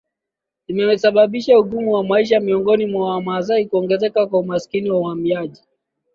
[0.67, 5.61] zimesababisha ugumu wa maisha miongoni mwa Wamasai kuongezeka kwa umaskini na uhamiaji